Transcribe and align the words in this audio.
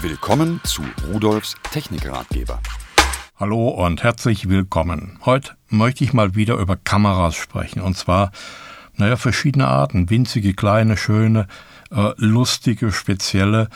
Willkommen 0.00 0.60
zu 0.62 0.82
Rudolfs 1.12 1.56
Technikratgeber. 1.72 2.60
Hallo 3.34 3.68
und 3.68 4.04
herzlich 4.04 4.48
willkommen. 4.48 5.18
Heute 5.24 5.56
möchte 5.70 6.04
ich 6.04 6.12
mal 6.12 6.36
wieder 6.36 6.54
über 6.54 6.76
Kameras 6.76 7.34
sprechen. 7.34 7.80
Und 7.80 7.96
zwar, 7.96 8.30
naja, 8.94 9.16
verschiedene 9.16 9.66
Arten. 9.66 10.08
Winzige, 10.08 10.54
kleine, 10.54 10.96
schöne, 10.96 11.48
äh, 11.90 12.12
lustige, 12.16 12.92
spezielle. 12.92 13.70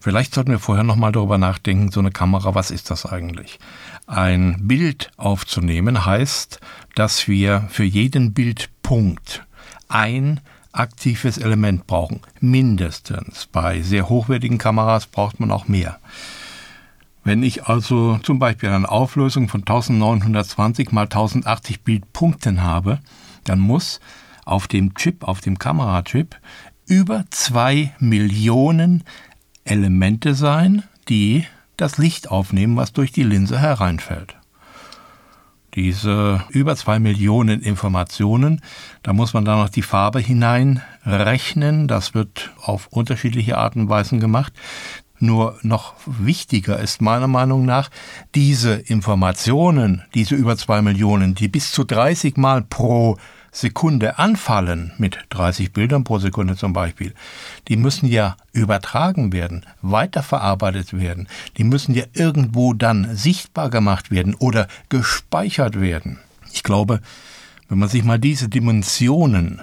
Vielleicht 0.00 0.34
sollten 0.34 0.50
wir 0.50 0.58
vorher 0.58 0.82
nochmal 0.82 1.12
darüber 1.12 1.38
nachdenken, 1.38 1.92
so 1.92 2.00
eine 2.00 2.10
Kamera, 2.10 2.56
was 2.56 2.72
ist 2.72 2.90
das 2.90 3.06
eigentlich? 3.06 3.60
Ein 4.08 4.66
Bild 4.66 5.12
aufzunehmen 5.18 6.04
heißt, 6.04 6.58
dass 6.96 7.28
wir 7.28 7.68
für 7.70 7.84
jeden 7.84 8.34
Bildpunkt 8.34 9.46
ein 9.88 10.40
aktives 10.72 11.38
Element 11.38 11.86
brauchen. 11.86 12.20
Mindestens. 12.40 13.48
Bei 13.50 13.82
sehr 13.82 14.08
hochwertigen 14.08 14.58
Kameras 14.58 15.06
braucht 15.06 15.40
man 15.40 15.50
auch 15.50 15.68
mehr. 15.68 15.98
Wenn 17.22 17.42
ich 17.42 17.64
also 17.64 18.18
zum 18.22 18.38
Beispiel 18.38 18.70
eine 18.70 18.88
Auflösung 18.88 19.48
von 19.48 19.60
1920 19.60 20.92
mal 20.92 21.02
1080 21.02 21.82
Bildpunkten 21.82 22.62
habe, 22.62 23.00
dann 23.44 23.58
muss 23.58 24.00
auf 24.44 24.68
dem 24.68 24.94
Chip, 24.94 25.24
auf 25.24 25.40
dem 25.40 25.58
Kamerachip, 25.58 26.36
über 26.86 27.24
zwei 27.30 27.94
Millionen 27.98 29.04
Elemente 29.64 30.34
sein, 30.34 30.82
die 31.08 31.44
das 31.76 31.98
Licht 31.98 32.30
aufnehmen, 32.30 32.76
was 32.76 32.92
durch 32.92 33.12
die 33.12 33.22
Linse 33.22 33.58
hereinfällt. 33.58 34.39
Diese 35.74 36.42
über 36.48 36.74
zwei 36.76 36.98
Millionen 36.98 37.60
Informationen, 37.60 38.60
da 39.02 39.12
muss 39.12 39.34
man 39.34 39.44
dann 39.44 39.58
noch 39.58 39.68
die 39.68 39.82
Farbe 39.82 40.18
hineinrechnen. 40.18 41.86
Das 41.86 42.14
wird 42.14 42.50
auf 42.62 42.88
unterschiedliche 42.88 43.56
Arten 43.56 43.82
und 43.82 43.88
Weisen 43.88 44.20
gemacht. 44.20 44.52
Nur 45.20 45.58
noch 45.62 45.94
wichtiger 46.06 46.80
ist 46.80 47.02
meiner 47.02 47.28
Meinung 47.28 47.66
nach, 47.66 47.90
diese 48.34 48.72
Informationen, 48.72 50.02
diese 50.14 50.34
über 50.34 50.56
zwei 50.56 50.80
Millionen, 50.80 51.34
die 51.34 51.48
bis 51.48 51.72
zu 51.72 51.84
30 51.84 52.38
Mal 52.38 52.62
pro 52.62 53.18
Sekunde 53.52 54.18
anfallen, 54.18 54.92
mit 54.98 55.18
30 55.30 55.72
Bildern 55.72 56.04
pro 56.04 56.18
Sekunde 56.18 56.56
zum 56.56 56.72
Beispiel, 56.72 57.14
die 57.68 57.76
müssen 57.76 58.06
ja 58.06 58.36
übertragen 58.52 59.32
werden, 59.32 59.66
weiterverarbeitet 59.82 60.92
werden, 60.92 61.28
die 61.56 61.64
müssen 61.64 61.94
ja 61.94 62.04
irgendwo 62.12 62.74
dann 62.74 63.14
sichtbar 63.16 63.70
gemacht 63.70 64.10
werden 64.10 64.34
oder 64.34 64.68
gespeichert 64.88 65.80
werden. 65.80 66.18
Ich 66.52 66.62
glaube, 66.62 67.00
wenn 67.68 67.78
man 67.78 67.88
sich 67.88 68.04
mal 68.04 68.18
diese 68.18 68.48
Dimensionen 68.48 69.62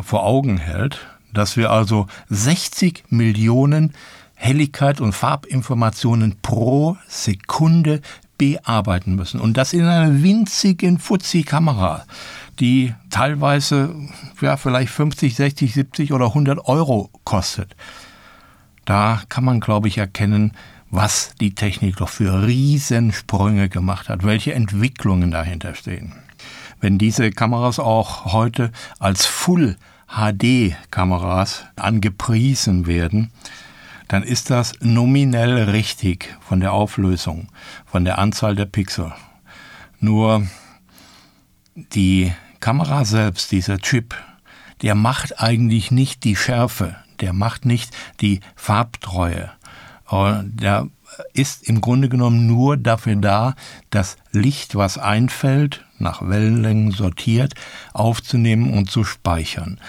vor 0.00 0.24
Augen 0.24 0.58
hält, 0.58 1.06
dass 1.32 1.56
wir 1.56 1.70
also 1.70 2.06
60 2.28 3.04
Millionen 3.10 3.92
Helligkeit 4.34 5.00
und 5.00 5.12
Farbinformationen 5.12 6.36
pro 6.42 6.96
Sekunde 7.08 8.00
bearbeiten 8.38 9.16
müssen. 9.16 9.40
Und 9.40 9.56
das 9.56 9.72
in 9.72 9.84
einer 9.84 10.22
winzigen 10.22 10.98
Fuzzi-Kamera 10.98 12.04
die 12.60 12.94
teilweise 13.10 13.94
ja, 14.40 14.56
vielleicht 14.56 14.92
50, 14.92 15.34
60, 15.34 15.74
70 15.74 16.12
oder 16.12 16.26
100 16.26 16.66
Euro 16.66 17.10
kostet. 17.24 17.76
Da 18.84 19.22
kann 19.28 19.44
man, 19.44 19.60
glaube 19.60 19.88
ich, 19.88 19.98
erkennen, 19.98 20.52
was 20.90 21.34
die 21.40 21.54
Technik 21.54 21.96
doch 21.96 22.08
für 22.08 22.46
Riesensprünge 22.46 23.68
gemacht 23.68 24.08
hat, 24.08 24.24
welche 24.24 24.54
Entwicklungen 24.54 25.30
dahinter 25.30 25.74
stehen. 25.74 26.14
Wenn 26.80 26.98
diese 26.98 27.30
Kameras 27.30 27.78
auch 27.78 28.32
heute 28.32 28.72
als 28.98 29.26
Full 29.26 29.76
HD 30.06 30.74
Kameras 30.90 31.66
angepriesen 31.76 32.86
werden, 32.86 33.30
dann 34.06 34.22
ist 34.22 34.48
das 34.48 34.72
nominell 34.80 35.70
richtig 35.70 36.34
von 36.40 36.60
der 36.60 36.72
Auflösung, 36.72 37.48
von 37.84 38.04
der 38.06 38.18
Anzahl 38.18 38.56
der 38.56 38.64
Pixel. 38.64 39.12
Nur 40.00 40.46
die 41.74 42.32
Kamera 42.60 43.04
selbst, 43.04 43.52
dieser 43.52 43.78
Chip, 43.78 44.14
der 44.82 44.94
macht 44.94 45.40
eigentlich 45.40 45.90
nicht 45.90 46.24
die 46.24 46.36
Schärfe, 46.36 46.96
der 47.20 47.32
macht 47.32 47.64
nicht 47.64 47.90
die 48.20 48.40
Farbtreue. 48.56 49.50
Der 50.10 50.88
ist 51.34 51.68
im 51.68 51.80
Grunde 51.80 52.08
genommen 52.08 52.46
nur 52.46 52.76
dafür 52.76 53.16
da, 53.16 53.54
das 53.90 54.16
Licht, 54.32 54.74
was 54.74 54.98
einfällt, 54.98 55.84
nach 55.98 56.22
Wellenlängen 56.26 56.92
sortiert, 56.92 57.54
aufzunehmen 57.92 58.72
und 58.72 58.90
zu 58.90 59.04
speichern. 59.04 59.80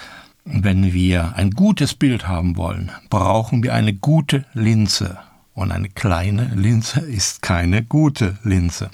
Wenn 0.44 0.92
wir 0.92 1.34
ein 1.36 1.50
gutes 1.52 1.94
Bild 1.94 2.26
haben 2.26 2.56
wollen, 2.56 2.90
brauchen 3.08 3.62
wir 3.62 3.74
eine 3.74 3.94
gute 3.94 4.44
Linse. 4.54 5.18
Und 5.54 5.72
eine 5.72 5.88
kleine 5.88 6.52
Linse 6.54 7.00
ist 7.00 7.42
keine 7.42 7.84
gute 7.84 8.38
Linse. 8.42 8.90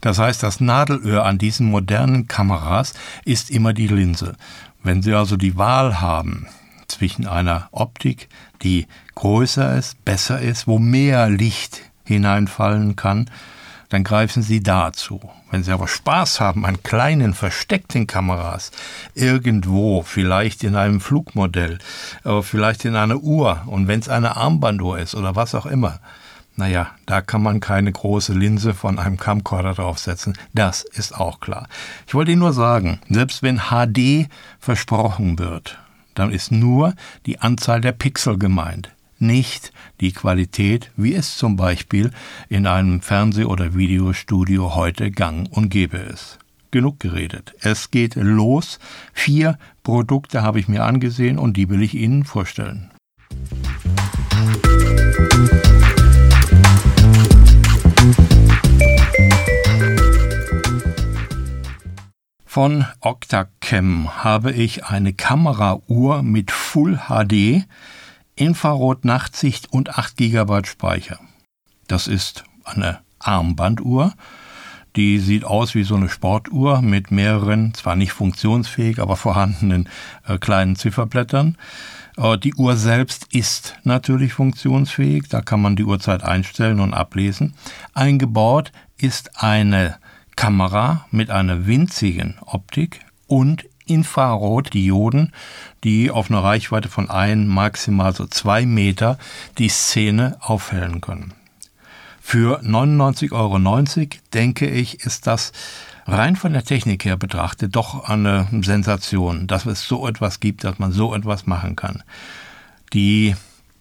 Das 0.00 0.18
heißt, 0.18 0.42
das 0.42 0.60
Nadelöhr 0.60 1.24
an 1.24 1.38
diesen 1.38 1.70
modernen 1.70 2.26
Kameras 2.26 2.94
ist 3.24 3.50
immer 3.50 3.72
die 3.72 3.88
Linse. 3.88 4.36
Wenn 4.82 5.02
Sie 5.02 5.14
also 5.14 5.36
die 5.36 5.56
Wahl 5.56 6.00
haben 6.00 6.46
zwischen 6.88 7.26
einer 7.26 7.68
Optik, 7.70 8.28
die 8.62 8.86
größer 9.14 9.76
ist, 9.76 10.04
besser 10.04 10.40
ist, 10.40 10.66
wo 10.66 10.78
mehr 10.78 11.28
Licht 11.28 11.82
hineinfallen 12.04 12.96
kann, 12.96 13.30
dann 13.90 14.04
greifen 14.04 14.42
Sie 14.42 14.62
dazu. 14.62 15.20
Wenn 15.50 15.64
Sie 15.64 15.72
aber 15.72 15.88
Spaß 15.88 16.40
haben 16.40 16.64
an 16.64 16.82
kleinen 16.82 17.34
versteckten 17.34 18.06
Kameras, 18.06 18.70
irgendwo, 19.14 20.02
vielleicht 20.02 20.62
in 20.62 20.76
einem 20.76 21.00
Flugmodell, 21.00 21.78
äh, 22.24 22.40
vielleicht 22.40 22.84
in 22.84 22.96
einer 22.96 23.16
Uhr 23.16 23.62
und 23.66 23.88
wenn 23.88 24.00
es 24.00 24.08
eine 24.08 24.36
Armbanduhr 24.36 24.98
ist 24.98 25.14
oder 25.14 25.34
was 25.36 25.54
auch 25.54 25.66
immer, 25.66 25.98
naja, 26.56 26.90
da 27.06 27.20
kann 27.20 27.42
man 27.42 27.60
keine 27.60 27.90
große 27.90 28.32
Linse 28.34 28.74
von 28.74 28.98
einem 28.98 29.16
Camcorder 29.16 29.74
draufsetzen. 29.74 30.36
Das 30.52 30.82
ist 30.82 31.14
auch 31.14 31.40
klar. 31.40 31.68
Ich 32.06 32.14
wollte 32.14 32.32
Ihnen 32.32 32.40
nur 32.40 32.52
sagen, 32.52 33.00
selbst 33.08 33.42
wenn 33.42 33.60
HD 33.70 34.28
versprochen 34.58 35.38
wird, 35.38 35.78
dann 36.14 36.30
ist 36.30 36.52
nur 36.52 36.94
die 37.26 37.38
Anzahl 37.38 37.80
der 37.80 37.92
Pixel 37.92 38.38
gemeint, 38.38 38.90
nicht 39.18 39.72
die 40.00 40.12
Qualität, 40.12 40.90
wie 40.96 41.14
es 41.14 41.36
zum 41.36 41.56
Beispiel 41.56 42.10
in 42.48 42.66
einem 42.66 43.00
Fernseh- 43.00 43.44
oder 43.44 43.74
Videostudio 43.74 44.74
heute 44.74 45.10
gang 45.10 45.48
und 45.50 45.68
gäbe 45.70 45.98
ist. 45.98 46.38
Genug 46.70 47.00
geredet. 47.00 47.54
Es 47.60 47.90
geht 47.90 48.14
los. 48.14 48.78
Vier 49.12 49.58
Produkte 49.82 50.42
habe 50.42 50.60
ich 50.60 50.68
mir 50.68 50.84
angesehen 50.84 51.38
und 51.38 51.56
die 51.56 51.68
will 51.68 51.82
ich 51.82 51.94
Ihnen 51.94 52.24
vorstellen. 52.24 52.90
Von 62.52 62.84
Octacam 62.98 64.24
habe 64.24 64.50
ich 64.50 64.84
eine 64.84 65.12
Kamerauhr 65.12 66.24
mit 66.24 66.50
Full 66.50 66.98
HD, 67.06 67.64
Infrarot-Nachtsicht 68.34 69.72
und 69.72 69.96
8 69.96 70.16
GB 70.16 70.64
Speicher. 70.64 71.20
Das 71.86 72.08
ist 72.08 72.42
eine 72.64 72.98
Armbanduhr. 73.20 74.14
Die 74.96 75.20
sieht 75.20 75.44
aus 75.44 75.76
wie 75.76 75.84
so 75.84 75.94
eine 75.94 76.08
Sportuhr 76.08 76.82
mit 76.82 77.12
mehreren, 77.12 77.72
zwar 77.72 77.94
nicht 77.94 78.10
funktionsfähig, 78.10 78.98
aber 78.98 79.14
vorhandenen 79.14 79.88
äh, 80.26 80.36
kleinen 80.36 80.74
Zifferblättern. 80.74 81.56
Äh, 82.16 82.36
die 82.36 82.54
Uhr 82.54 82.76
selbst 82.76 83.32
ist 83.32 83.76
natürlich 83.84 84.32
funktionsfähig, 84.32 85.28
da 85.28 85.40
kann 85.40 85.62
man 85.62 85.76
die 85.76 85.84
Uhrzeit 85.84 86.24
einstellen 86.24 86.80
und 86.80 86.94
ablesen. 86.94 87.54
Eingebaut 87.94 88.72
ist 88.96 89.40
eine 89.40 90.00
Kamera 90.40 91.04
mit 91.10 91.28
einer 91.28 91.66
winzigen 91.66 92.38
Optik 92.46 93.00
und 93.26 93.66
Infrarotdioden, 93.84 95.34
die 95.84 96.10
auf 96.10 96.30
einer 96.30 96.42
Reichweite 96.42 96.88
von 96.88 97.10
ein, 97.10 97.46
maximal 97.46 98.14
so 98.14 98.24
zwei 98.26 98.64
Meter 98.64 99.18
die 99.58 99.68
Szene 99.68 100.38
aufhellen 100.40 101.02
können. 101.02 101.34
Für 102.22 102.62
99,90 102.62 103.32
Euro, 103.32 104.08
denke 104.32 104.66
ich, 104.66 105.04
ist 105.04 105.26
das 105.26 105.52
rein 106.06 106.36
von 106.36 106.54
der 106.54 106.64
Technik 106.64 107.04
her 107.04 107.18
betrachtet 107.18 107.76
doch 107.76 108.08
eine 108.08 108.48
Sensation, 108.62 109.46
dass 109.46 109.66
es 109.66 109.86
so 109.86 110.08
etwas 110.08 110.40
gibt, 110.40 110.64
dass 110.64 110.78
man 110.78 110.90
so 110.90 111.14
etwas 111.14 111.46
machen 111.46 111.76
kann. 111.76 112.02
Die 112.94 113.36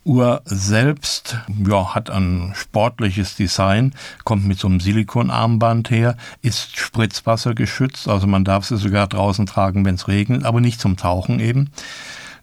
Uhr 0.05 0.41
selbst 0.45 1.37
ja, 1.67 1.93
hat 1.93 2.09
ein 2.09 2.53
sportliches 2.55 3.35
Design, 3.35 3.93
kommt 4.23 4.47
mit 4.47 4.57
so 4.57 4.67
einem 4.67 4.79
Silikonarmband 4.79 5.91
her, 5.91 6.17
ist 6.41 6.77
spritzwassergeschützt, 6.77 8.07
also 8.07 8.25
man 8.25 8.45
darf 8.45 8.65
sie 8.65 8.77
sogar 8.77 9.07
draußen 9.07 9.45
tragen, 9.45 9.85
wenn 9.85 9.95
es 9.95 10.07
regnet, 10.07 10.45
aber 10.45 10.61
nicht 10.61 10.79
zum 10.79 10.97
Tauchen 10.97 11.39
eben. 11.39 11.69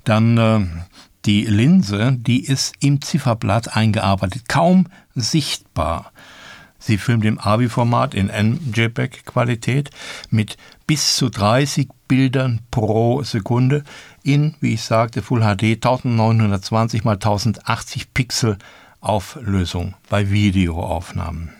Dann 0.04 0.38
äh, 0.38 0.66
die 1.24 1.44
Linse, 1.44 2.12
die 2.12 2.44
ist 2.44 2.74
im 2.80 3.02
Zifferblatt 3.02 3.76
eingearbeitet, 3.76 4.48
kaum 4.48 4.86
sichtbar. 5.14 6.12
Sie 6.78 6.98
filmt 6.98 7.24
im 7.24 7.40
AVI-Format 7.40 8.14
in 8.14 8.28
NJPEG-Qualität 8.28 9.90
mit 10.30 10.56
bis 10.86 11.16
zu 11.16 11.28
30 11.28 11.88
Bildern 12.08 12.60
pro 12.70 13.22
Sekunde 13.22 13.84
in, 14.22 14.54
wie 14.60 14.74
ich 14.74 14.82
sagte, 14.82 15.22
Full 15.22 15.40
HD 15.40 15.84
1920 15.84 17.00
x 17.00 17.06
1080 17.06 18.14
Pixel 18.14 18.58
Auflösung 19.00 19.94
bei 20.08 20.30
Videoaufnahmen. 20.30 21.50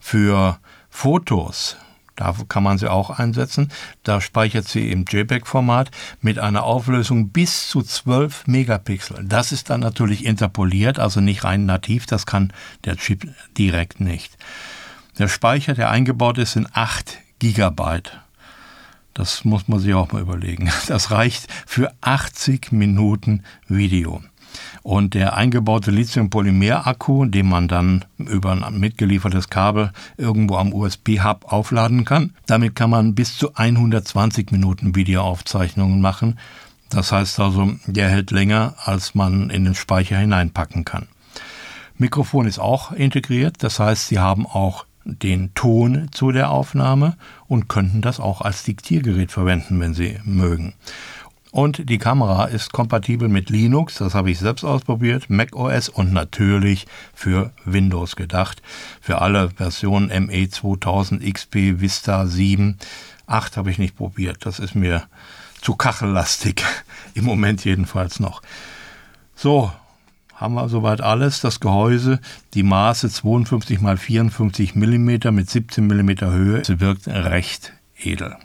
Für 0.00 0.58
Fotos 0.90 1.76
da 2.16 2.34
kann 2.48 2.62
man 2.62 2.78
sie 2.78 2.90
auch 2.90 3.10
einsetzen. 3.10 3.72
Da 4.04 4.20
speichert 4.20 4.68
sie 4.68 4.90
im 4.90 5.04
JPEG-Format 5.04 5.90
mit 6.20 6.38
einer 6.38 6.62
Auflösung 6.62 7.30
bis 7.30 7.68
zu 7.68 7.82
12 7.82 8.46
Megapixel. 8.46 9.24
Das 9.24 9.50
ist 9.50 9.70
dann 9.70 9.80
natürlich 9.80 10.24
interpoliert, 10.24 10.98
also 10.98 11.20
nicht 11.20 11.44
rein 11.44 11.66
nativ. 11.66 12.06
Das 12.06 12.26
kann 12.26 12.52
der 12.84 12.96
Chip 12.96 13.26
direkt 13.58 14.00
nicht. 14.00 14.36
Der 15.18 15.28
Speicher, 15.28 15.74
der 15.74 15.90
eingebaut 15.90 16.38
ist, 16.38 16.52
sind 16.52 16.68
8 16.72 17.18
Gigabyte. 17.40 18.20
Das 19.14 19.44
muss 19.44 19.68
man 19.68 19.78
sich 19.78 19.94
auch 19.94 20.12
mal 20.12 20.22
überlegen. 20.22 20.70
Das 20.88 21.10
reicht 21.10 21.46
für 21.66 21.92
80 22.00 22.72
Minuten 22.72 23.42
Video. 23.68 24.22
Und 24.82 25.14
der 25.14 25.36
eingebaute 25.36 25.90
Lithium-Polymer-Akku, 25.90 27.24
den 27.24 27.48
man 27.48 27.68
dann 27.68 28.04
über 28.18 28.52
ein 28.52 28.78
mitgeliefertes 28.78 29.48
Kabel 29.48 29.92
irgendwo 30.16 30.56
am 30.56 30.72
USB-Hub 30.72 31.52
aufladen 31.52 32.04
kann, 32.04 32.34
damit 32.46 32.76
kann 32.76 32.90
man 32.90 33.14
bis 33.14 33.36
zu 33.36 33.54
120 33.54 34.52
Minuten 34.52 34.94
Videoaufzeichnungen 34.94 36.00
machen. 36.00 36.38
Das 36.90 37.10
heißt 37.10 37.40
also, 37.40 37.72
der 37.86 38.10
hält 38.10 38.30
länger, 38.30 38.74
als 38.78 39.14
man 39.14 39.50
in 39.50 39.64
den 39.64 39.74
Speicher 39.74 40.18
hineinpacken 40.18 40.84
kann. 40.84 41.08
Mikrofon 41.96 42.46
ist 42.46 42.58
auch 42.58 42.92
integriert, 42.92 43.56
das 43.62 43.78
heißt, 43.78 44.08
Sie 44.08 44.18
haben 44.18 44.46
auch 44.46 44.84
den 45.04 45.52
Ton 45.54 46.08
zu 46.12 46.32
der 46.32 46.50
Aufnahme 46.50 47.16
und 47.46 47.68
könnten 47.68 48.00
das 48.00 48.20
auch 48.20 48.40
als 48.40 48.62
Diktiergerät 48.62 49.30
verwenden, 49.32 49.80
wenn 49.80 49.94
Sie 49.94 50.18
mögen. 50.24 50.74
Und 51.54 51.88
die 51.88 51.98
Kamera 51.98 52.46
ist 52.46 52.72
kompatibel 52.72 53.28
mit 53.28 53.48
Linux, 53.48 53.94
das 53.98 54.14
habe 54.14 54.28
ich 54.28 54.40
selbst 54.40 54.64
ausprobiert, 54.64 55.30
Mac 55.30 55.54
OS 55.54 55.88
und 55.88 56.12
natürlich 56.12 56.86
für 57.14 57.52
Windows 57.64 58.16
gedacht. 58.16 58.60
Für 59.00 59.20
alle 59.20 59.50
Versionen 59.50 60.26
ME 60.26 60.48
2000, 60.48 61.22
XP, 61.22 61.80
Vista 61.80 62.26
7. 62.26 62.76
8 63.28 63.56
habe 63.56 63.70
ich 63.70 63.78
nicht 63.78 63.96
probiert, 63.96 64.38
das 64.40 64.58
ist 64.58 64.74
mir 64.74 65.04
zu 65.60 65.76
kachellastig. 65.76 66.64
Im 67.14 67.24
Moment 67.24 67.64
jedenfalls 67.64 68.18
noch. 68.18 68.42
So, 69.36 69.70
haben 70.34 70.54
wir 70.54 70.68
soweit 70.68 71.00
alles. 71.00 71.40
Das 71.40 71.60
Gehäuse, 71.60 72.20
die 72.54 72.62
Maße 72.62 73.08
52 73.08 73.80
x 73.82 74.00
54 74.00 74.74
mm 74.74 75.32
mit 75.32 75.50
17 75.50 75.86
mm 75.86 76.10
Höhe. 76.20 76.64
Sie 76.64 76.80
wirkt 76.80 77.06
recht 77.08 77.72
edel. 77.96 78.36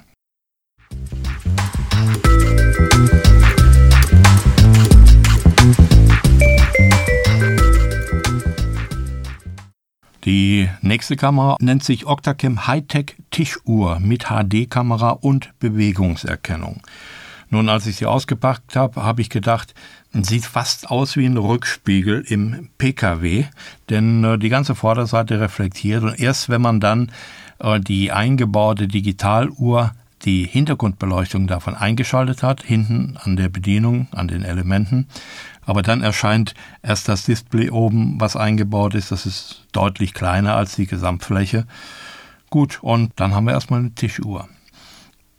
Die 10.26 10.70
nächste 10.82 11.16
Kamera 11.16 11.56
nennt 11.60 11.84
sich 11.84 12.06
Octacam 12.06 12.68
Hightech 12.68 13.16
Tischuhr 13.32 14.00
mit 14.00 14.26
HD-Kamera 14.26 15.12
und 15.12 15.58
Bewegungserkennung. 15.60 16.82
Nun, 17.50 17.68
als 17.68 17.88
ich 17.88 17.96
sie 17.96 18.06
ausgepackt 18.06 18.76
habe, 18.76 19.04
habe 19.04 19.22
ich 19.22 19.30
gedacht, 19.30 19.74
sieht 20.14 20.46
fast 20.46 20.90
aus 20.90 21.16
wie 21.18 21.26
ein 21.26 21.38
Rückspiegel 21.38 22.24
im 22.28 22.70
PKW, 22.78 23.46
denn 23.90 24.24
äh, 24.24 24.38
die 24.38 24.50
ganze 24.50 24.76
Vorderseite 24.76 25.40
reflektiert 25.40 26.04
und 26.04 26.20
erst 26.20 26.50
wenn 26.50 26.62
man 26.62 26.80
dann 26.80 27.12
äh, 27.60 27.80
die 27.80 28.12
eingebaute 28.12 28.88
Digitaluhr 28.88 29.92
die 30.26 30.44
Hintergrundbeleuchtung 30.46 31.48
davon 31.48 31.76
eingeschaltet 31.76 32.44
hat, 32.44 32.62
hinten 32.62 33.18
an 33.24 33.36
der 33.36 33.50
Bedienung, 33.50 34.08
an 34.12 34.28
den 34.28 34.44
Elementen. 34.44 35.08
Aber 35.66 35.82
dann 35.82 36.02
erscheint 36.02 36.56
erst 36.82 37.08
das 37.08 37.24
Display 37.24 37.70
oben, 37.70 38.20
was 38.20 38.36
eingebaut 38.36 38.96
ist. 38.96 39.12
Das 39.12 39.26
ist 39.26 39.66
deutlich 39.72 40.14
kleiner 40.14 40.56
als 40.56 40.76
die 40.76 40.88
Gesamtfläche. 40.88 41.66
Gut, 42.50 42.80
und 42.82 43.14
dann 43.16 43.34
haben 43.34 43.46
wir 43.46 43.54
erstmal 43.54 43.80
eine 43.80 43.96
Tischuhr. 43.96 44.50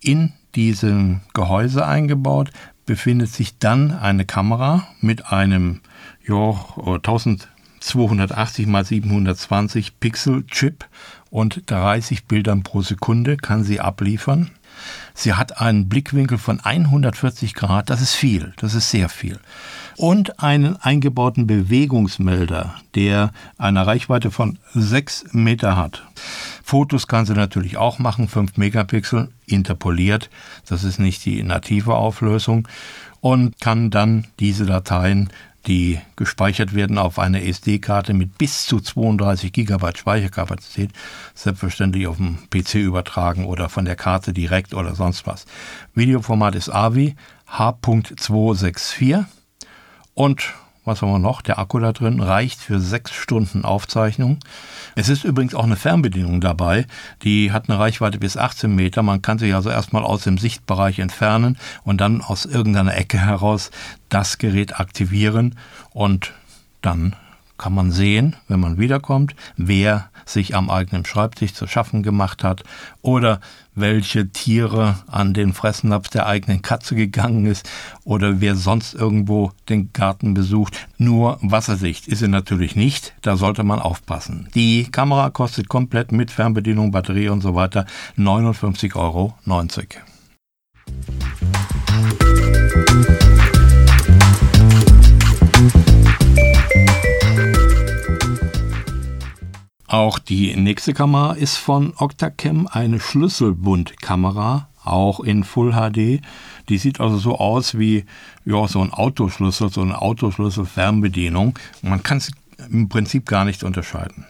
In 0.00 0.32
diesem 0.55 1.20
Gehäuse 1.35 1.87
eingebaut 1.87 2.50
befindet 2.87 3.31
sich 3.31 3.58
dann 3.58 3.93
eine 3.93 4.25
Kamera 4.25 4.87
mit 5.00 5.32
einem 5.32 5.81
jo, 6.25 6.58
1280 6.76 8.67
x 8.67 8.88
720 8.88 10.00
Pixel 10.00 10.44
Chip 10.47 10.87
und 11.31 11.62
30 11.67 12.26
Bildern 12.26 12.62
pro 12.62 12.82
Sekunde 12.82 13.37
kann 13.37 13.62
sie 13.64 13.81
abliefern. 13.81 14.50
Sie 15.14 15.35
hat 15.35 15.61
einen 15.61 15.88
Blickwinkel 15.88 16.38
von 16.38 16.61
140 16.61 17.55
Grad, 17.55 17.91
das 17.91 18.00
ist 18.00 18.14
viel, 18.14 18.53
das 18.56 18.75
ist 18.75 18.91
sehr 18.91 19.08
viel. 19.08 19.38
Und 19.96 20.43
einen 20.43 20.76
eingebauten 20.76 21.46
Bewegungsmelder, 21.46 22.75
der 22.94 23.32
eine 23.58 23.87
Reichweite 23.87 24.31
von 24.31 24.58
6 24.75 25.26
Meter 25.32 25.76
hat. 25.76 26.03
Fotos 26.70 27.08
kann 27.08 27.26
sie 27.26 27.34
natürlich 27.34 27.78
auch 27.78 27.99
machen, 27.99 28.28
5 28.28 28.56
Megapixel, 28.56 29.31
interpoliert, 29.44 30.31
das 30.69 30.84
ist 30.84 31.00
nicht 31.00 31.25
die 31.25 31.43
native 31.43 31.96
Auflösung 31.96 32.69
und 33.20 33.61
kann 33.61 33.90
dann 33.90 34.28
diese 34.38 34.67
Dateien 34.67 35.31
die 35.67 35.99
gespeichert 36.14 36.72
werden 36.72 36.96
auf 36.96 37.19
einer 37.19 37.43
SD-Karte 37.43 38.14
mit 38.14 38.38
bis 38.38 38.67
zu 38.67 38.78
32 38.78 39.52
GB 39.52 39.90
Speicherkapazität, 39.96 40.93
selbstverständlich 41.34 42.06
auf 42.06 42.19
dem 42.19 42.38
PC 42.50 42.76
übertragen 42.76 43.46
oder 43.46 43.69
von 43.69 43.84
der 43.84 43.96
Karte 43.96 44.32
direkt 44.32 44.72
oder 44.72 44.94
sonst 44.94 45.26
was. 45.26 45.46
Videoformat 45.94 46.55
ist 46.55 46.69
AVI 46.69 47.17
H.264 47.49 49.25
und 50.14 50.55
was 50.90 51.02
haben 51.02 51.12
wir 51.12 51.19
noch? 51.20 51.40
Der 51.40 51.58
Akku 51.58 51.78
da 51.78 51.92
drin 51.92 52.20
reicht 52.20 52.60
für 52.60 52.81
sechs 52.81 53.12
Stunden 53.12 53.64
Aufzeichnung. 53.64 54.38
Es 54.96 55.08
ist 55.08 55.25
übrigens 55.25 55.54
auch 55.54 55.64
eine 55.64 55.76
Fernbedienung 55.76 56.40
dabei. 56.40 56.87
Die 57.22 57.52
hat 57.52 57.69
eine 57.69 57.78
Reichweite 57.78 58.19
bis 58.19 58.37
18 58.37 58.75
Meter. 58.75 59.02
Man 59.02 59.22
kann 59.22 59.38
sich 59.38 59.54
also 59.54 59.70
erstmal 59.70 60.02
aus 60.02 60.25
dem 60.25 60.37
Sichtbereich 60.37 60.98
entfernen 60.98 61.58
und 61.84 62.00
dann 62.00 62.20
aus 62.20 62.44
irgendeiner 62.44 62.96
Ecke 62.96 63.19
heraus 63.19 63.70
das 64.08 64.38
Gerät 64.38 64.81
aktivieren 64.81 65.56
und 65.92 66.32
dann 66.82 67.14
kann 67.60 67.74
man 67.74 67.92
sehen, 67.92 68.36
wenn 68.48 68.58
man 68.58 68.78
wiederkommt, 68.78 69.34
wer 69.58 70.08
sich 70.24 70.56
am 70.56 70.70
eigenen 70.70 71.04
Schreibtisch 71.04 71.52
zu 71.52 71.66
schaffen 71.66 72.02
gemacht 72.02 72.42
hat 72.42 72.64
oder 73.02 73.38
welche 73.74 74.30
Tiere 74.30 74.96
an 75.06 75.34
den 75.34 75.52
Fressnapf 75.52 76.08
der 76.08 76.26
eigenen 76.26 76.62
Katze 76.62 76.94
gegangen 76.94 77.44
ist 77.44 77.68
oder 78.02 78.40
wer 78.40 78.56
sonst 78.56 78.94
irgendwo 78.94 79.52
den 79.68 79.92
Garten 79.92 80.32
besucht. 80.32 80.88
Nur 80.96 81.38
Wassersicht 81.42 82.08
ist 82.08 82.20
sie 82.20 82.28
natürlich 82.28 82.76
nicht, 82.76 83.12
da 83.20 83.36
sollte 83.36 83.62
man 83.62 83.79
aufpassen. 83.79 84.48
Die 84.55 84.84
Kamera 84.90 85.29
kostet 85.29 85.69
komplett 85.69 86.12
mit 86.12 86.31
Fernbedienung, 86.31 86.93
Batterie 86.93 87.29
und 87.29 87.43
so 87.43 87.55
weiter 87.55 87.84
59,90 88.17 88.96
Euro. 88.96 89.34
Auch 99.91 100.19
die 100.20 100.55
nächste 100.55 100.94
Kamera 100.94 101.32
ist 101.32 101.56
von 101.56 101.93
Octacam, 101.97 102.69
eine 102.69 103.01
Schlüsselbundkamera, 103.01 104.69
auch 104.85 105.19
in 105.19 105.43
Full 105.43 105.73
HD. 105.73 106.23
Die 106.69 106.79
sieht 106.79 107.01
also 107.01 107.19
so 107.19 107.39
aus 107.39 107.77
wie 107.77 108.05
ja, 108.44 108.69
so 108.69 108.82
ein 108.82 108.93
Autoschlüssel, 108.93 109.69
so 109.69 109.81
eine 109.81 110.01
Autoschlüssel-Fernbedienung. 110.01 111.59
Man 111.82 112.05
kann 112.05 112.19
es 112.19 112.31
im 112.70 112.89
Prinzip 112.89 113.27
gar 113.27 113.44
nicht 113.44 113.65
unterscheiden. 113.65 114.27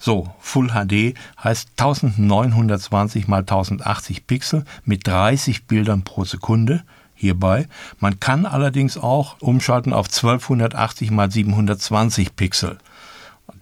So, 0.00 0.34
Full 0.40 0.70
HD 0.70 1.16
heißt 1.44 1.68
1920 1.78 3.28
mal 3.28 3.42
1080 3.42 4.26
Pixel 4.26 4.64
mit 4.84 5.06
30 5.06 5.68
Bildern 5.68 6.02
pro 6.02 6.24
Sekunde 6.24 6.82
hierbei. 7.14 7.68
Man 8.00 8.18
kann 8.18 8.46
allerdings 8.46 8.98
auch 8.98 9.40
umschalten 9.40 9.92
auf 9.92 10.06
1280 10.06 11.12
mal 11.12 11.30
720 11.30 12.34
Pixel. 12.34 12.78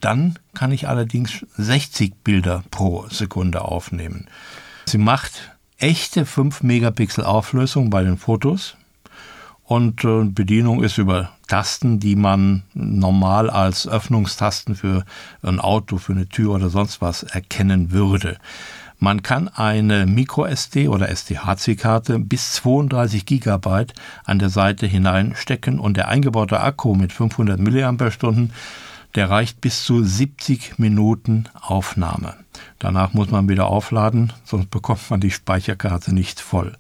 Dann 0.01 0.39
kann 0.55 0.73
ich 0.73 0.89
allerdings 0.89 1.45
60 1.59 2.15
Bilder 2.25 2.65
pro 2.71 3.07
Sekunde 3.11 3.61
aufnehmen. 3.61 4.29
Sie 4.87 4.97
macht 4.97 5.52
echte 5.83 6.25
5 6.27 6.63
Megapixel 6.63 7.25
Auflösung 7.25 7.91
bei 7.91 8.05
den 8.05 8.17
Fotos 8.17 8.77
und 9.65 10.05
äh, 10.05 10.23
Bedienung 10.25 10.85
ist 10.85 10.97
über 10.97 11.31
Tasten, 11.49 11.99
die 11.99 12.15
man 12.15 12.63
normal 12.73 13.51
als 13.51 13.89
Öffnungstasten 13.89 14.77
für 14.77 15.05
ein 15.43 15.59
Auto, 15.59 15.99
für 15.99 16.13
eine 16.13 16.29
Tür 16.29 16.53
oder 16.53 16.69
sonst 16.69 17.01
was 17.01 17.25
erkennen 17.25 17.91
würde. 17.91 18.39
Man 19.01 19.25
kann 19.25 19.49
eine 19.49 20.07
MicroSD 20.07 20.87
oder 20.87 21.09
SDHC-Karte 21.09 22.21
bis 22.21 22.53
32 22.53 23.27
GB 23.27 23.87
an 24.25 24.39
der 24.39 24.51
Seite 24.51 24.87
hineinstecken 24.87 25.81
und 25.81 25.97
der 25.97 26.07
eingebaute 26.07 26.61
Akku 26.61 26.95
mit 26.95 27.13
500 27.13 27.59
mAh, 27.59 27.93
der 29.15 29.31
reicht 29.31 29.61
bis 29.61 29.85
zu 29.85 30.03
70 30.03 30.79
Minuten 30.79 31.49
Aufnahme. 31.61 32.35
Danach 32.79 33.13
muss 33.15 33.31
man 33.31 33.49
wieder 33.49 33.67
aufladen, 33.67 34.33
sonst 34.45 34.71
bekommt 34.71 35.11
man 35.11 35.21
die 35.21 35.31
Speicherkarte 35.31 36.15
nicht 36.15 36.41
voll. 36.41 36.77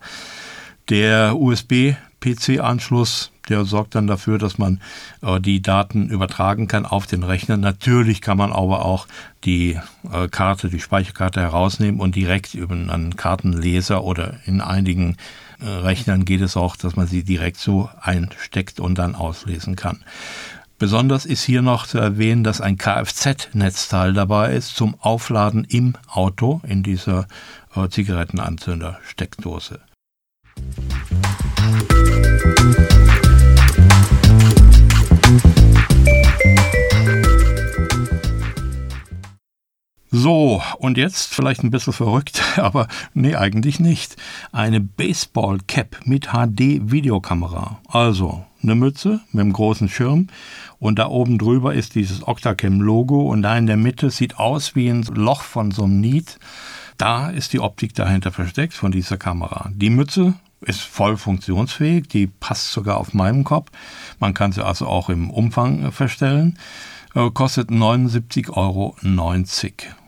Der 0.88 1.36
USB-PC-Anschluss 1.36 3.32
der 3.48 3.64
sorgt 3.64 3.94
dann 3.94 4.06
dafür, 4.06 4.38
dass 4.38 4.58
man 4.58 4.80
äh, 5.20 5.40
die 5.40 5.62
Daten 5.62 6.08
übertragen 6.08 6.68
kann 6.68 6.86
auf 6.86 7.06
den 7.06 7.22
Rechner. 7.22 7.56
Natürlich 7.56 8.20
kann 8.20 8.38
man 8.38 8.52
aber 8.52 8.84
auch 8.84 9.06
die 9.44 9.78
äh, 10.10 10.28
Karte, 10.28 10.68
die 10.68 10.80
Speicherkarte 10.80 11.40
herausnehmen 11.40 12.00
und 12.00 12.14
direkt 12.14 12.54
über 12.54 12.74
einen 12.74 13.16
Kartenleser 13.16 14.04
oder 14.04 14.38
in 14.46 14.60
einigen 14.60 15.16
äh, 15.60 15.66
Rechnern 15.66 16.24
geht 16.24 16.40
es 16.40 16.56
auch, 16.56 16.76
dass 16.76 16.96
man 16.96 17.06
sie 17.06 17.24
direkt 17.24 17.58
so 17.58 17.90
einsteckt 18.00 18.80
und 18.80 18.96
dann 18.96 19.14
auslesen 19.14 19.76
kann. 19.76 20.04
Besonders 20.82 21.26
ist 21.26 21.44
hier 21.44 21.62
noch 21.62 21.86
zu 21.86 21.98
erwähnen, 21.98 22.42
dass 22.42 22.60
ein 22.60 22.76
Kfz-Netzteil 22.76 24.14
dabei 24.14 24.52
ist 24.52 24.74
zum 24.74 24.96
Aufladen 24.98 25.62
im 25.62 25.94
Auto 26.08 26.60
in 26.66 26.82
dieser 26.82 27.28
äh, 27.76 27.88
Zigarettenanzünder-Steckdose. 27.88 29.78
Und 40.82 40.98
jetzt 40.98 41.32
vielleicht 41.32 41.62
ein 41.62 41.70
bisschen 41.70 41.92
verrückt, 41.92 42.42
aber 42.56 42.88
nee, 43.14 43.36
eigentlich 43.36 43.78
nicht. 43.78 44.16
Eine 44.50 44.80
Baseball 44.80 45.58
Cap 45.68 46.00
mit 46.04 46.30
HD 46.32 46.90
Videokamera. 46.90 47.78
Also 47.86 48.44
eine 48.64 48.74
Mütze 48.74 49.20
mit 49.30 49.42
einem 49.42 49.52
großen 49.52 49.88
Schirm 49.88 50.26
und 50.80 50.98
da 50.98 51.06
oben 51.06 51.38
drüber 51.38 51.72
ist 51.72 51.94
dieses 51.94 52.26
Octacam 52.26 52.80
Logo 52.80 53.30
und 53.30 53.42
da 53.42 53.56
in 53.56 53.68
der 53.68 53.76
Mitte 53.76 54.10
sieht 54.10 54.40
aus 54.40 54.74
wie 54.74 54.88
ein 54.88 55.02
Loch 55.02 55.42
von 55.42 55.70
so 55.70 55.84
einem 55.84 56.00
Niet. 56.00 56.40
Da 56.98 57.30
ist 57.30 57.52
die 57.52 57.60
Optik 57.60 57.94
dahinter 57.94 58.32
versteckt 58.32 58.74
von 58.74 58.90
dieser 58.90 59.18
Kamera. 59.18 59.70
Die 59.72 59.90
Mütze 59.90 60.34
ist 60.62 60.80
voll 60.80 61.16
funktionsfähig, 61.16 62.08
die 62.08 62.26
passt 62.26 62.72
sogar 62.72 62.98
auf 62.98 63.14
meinem 63.14 63.44
Kopf. 63.44 63.70
Man 64.18 64.34
kann 64.34 64.50
sie 64.50 64.64
also 64.64 64.88
auch 64.88 65.10
im 65.10 65.30
Umfang 65.30 65.92
verstellen. 65.92 66.58
Äh, 67.14 67.30
kostet 67.30 67.70
79,90 67.70 68.56
Euro. 68.56 68.96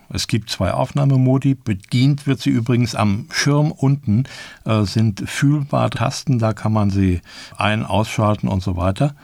Es 0.08 0.26
gibt 0.28 0.50
zwei 0.50 0.72
Aufnahmemodi. 0.72 1.54
Bedient 1.54 2.26
wird 2.26 2.40
sie 2.40 2.50
übrigens 2.50 2.94
am 2.94 3.26
Schirm 3.32 3.72
unten, 3.72 4.24
äh, 4.64 4.82
sind 4.82 5.22
fühlbare 5.28 5.90
Tasten, 5.90 6.38
da 6.38 6.52
kann 6.52 6.72
man 6.72 6.90
sie 6.90 7.20
ein-, 7.56 7.84
ausschalten 7.84 8.48
und 8.48 8.62
so 8.62 8.76
weiter. 8.76 9.14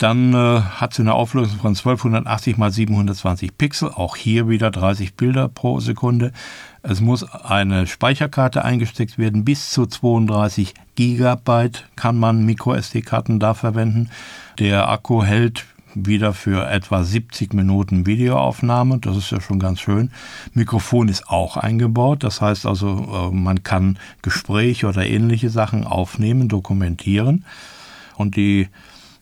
Dann 0.00 0.32
äh, 0.32 0.62
hat 0.62 0.94
sie 0.94 1.02
eine 1.02 1.12
Auflösung 1.12 1.58
von 1.58 1.76
1280 1.76 2.56
x 2.56 2.74
720 2.74 3.58
Pixel, 3.58 3.90
auch 3.90 4.16
hier 4.16 4.48
wieder 4.48 4.70
30 4.70 5.14
Bilder 5.14 5.48
pro 5.48 5.78
Sekunde. 5.78 6.32
Es 6.82 7.02
muss 7.02 7.22
eine 7.22 7.86
Speicherkarte 7.86 8.64
eingesteckt 8.64 9.18
werden, 9.18 9.44
bis 9.44 9.70
zu 9.70 9.84
32 9.84 10.72
Gigabyte 10.94 11.84
kann 11.96 12.18
man 12.18 12.46
MicroSD-Karten 12.46 13.40
da 13.40 13.52
verwenden. 13.52 14.08
Der 14.58 14.88
Akku 14.88 15.22
hält 15.22 15.66
wieder 15.94 16.32
für 16.32 16.68
etwa 16.68 17.02
70 17.02 17.54
Minuten 17.54 18.06
Videoaufnahme. 18.06 18.98
Das 18.98 19.16
ist 19.16 19.30
ja 19.30 19.40
schon 19.40 19.58
ganz 19.58 19.80
schön. 19.80 20.10
Mikrofon 20.54 21.08
ist 21.08 21.28
auch 21.28 21.56
eingebaut. 21.56 22.24
Das 22.24 22.40
heißt 22.40 22.66
also, 22.66 23.30
äh, 23.30 23.34
man 23.34 23.62
kann 23.62 23.98
Gespräche 24.22 24.86
oder 24.86 25.06
ähnliche 25.06 25.50
Sachen 25.50 25.84
aufnehmen, 25.84 26.48
dokumentieren. 26.48 27.44
Und 28.16 28.36
die 28.36 28.68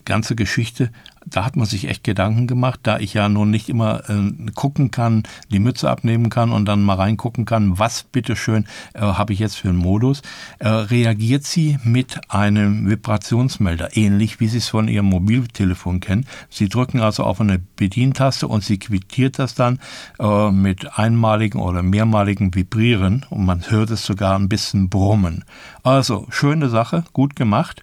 ganze 0.05 0.35
Geschichte 0.35 0.91
da 1.31 1.45
hat 1.45 1.57
man 1.57 1.67
sich 1.67 1.89
echt 1.89 2.05
Gedanken 2.05 2.47
gemacht, 2.47 2.81
da 2.83 2.99
ich 2.99 3.15
ja 3.15 3.29
nun 3.29 3.51
nicht 3.51 3.69
immer 3.69 4.09
äh, 4.09 4.33
gucken 4.55 4.91
kann, 4.91 5.23
die 5.51 5.59
Mütze 5.59 5.91
abnehmen 5.91 6.31
kann 6.31 6.53
und 6.53 6.67
dann 6.67 6.83
mal 6.83 6.95
reingucken 6.95 7.45
kann, 7.45 7.79
was 7.79 8.03
bitteschön 8.03 8.67
äh, 8.95 9.01
habe 9.01 9.33
ich 9.33 9.39
jetzt 9.39 9.57
für 9.57 9.69
einen 9.69 9.79
Modus, 9.79 10.23
äh, 10.59 10.69
reagiert 10.69 11.45
sie 11.45 11.79
mit 11.85 12.31
einem 12.31 12.89
Vibrationsmelder, 12.89 13.97
ähnlich 13.97 14.41
wie 14.41 14.49
Sie 14.49 14.59
es 14.59 14.69
von 14.69 14.89
Ihrem 14.89 15.07
Mobiltelefon 15.07 16.01
kennen. 16.01 16.27
Sie 16.51 16.69
drücken 16.69 17.01
also 17.01 17.25
auf 17.25 17.41
eine 17.41 17.59
Bedientaste 17.59 18.49
und 18.49 18.65
sie 18.65 18.79
quittiert 18.79 19.39
das 19.39 19.55
dann 19.55 19.79
äh, 20.19 20.51
mit 20.51 20.99
einmaligen 20.99 21.61
oder 21.61 21.83
mehrmaligen 21.83 22.55
Vibrieren 22.55 23.27
und 23.31 23.45
man 23.45 23.71
hört 23.71 23.91
es 23.91 24.05
sogar 24.05 24.39
ein 24.39 24.49
bisschen 24.49 24.89
brummen. 24.89 25.45
Also 25.83 26.27
schöne 26.31 26.69
Sache, 26.69 27.05
gut 27.13 27.37
gemacht 27.37 27.83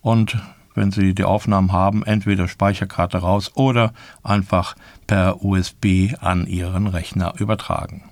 und 0.00 0.38
wenn 0.76 0.92
Sie 0.92 1.14
die 1.14 1.24
Aufnahmen 1.24 1.72
haben, 1.72 2.04
entweder 2.04 2.48
Speicherkarte 2.48 3.18
raus 3.18 3.52
oder 3.54 3.92
einfach 4.22 4.76
per 5.06 5.42
USB 5.44 6.14
an 6.20 6.46
Ihren 6.46 6.86
Rechner 6.86 7.34
übertragen. 7.38 8.10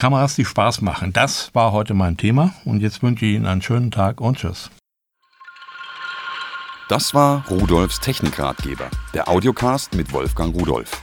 Kameras, 0.00 0.36
die 0.36 0.44
Spaß 0.44 0.80
machen. 0.80 1.12
Das 1.12 1.52
war 1.54 1.72
heute 1.72 1.92
mein 1.92 2.16
Thema 2.16 2.54
und 2.64 2.80
jetzt 2.80 3.02
wünsche 3.02 3.26
ich 3.26 3.34
Ihnen 3.34 3.46
einen 3.46 3.62
schönen 3.62 3.90
Tag 3.90 4.20
und 4.20 4.38
Tschüss. 4.38 4.70
Das 6.88 7.12
war 7.12 7.44
Rudolfs 7.50 8.00
Technikratgeber, 8.00 8.88
der 9.12 9.28
Audiocast 9.28 9.94
mit 9.94 10.12
Wolfgang 10.12 10.54
Rudolf. 10.54 11.02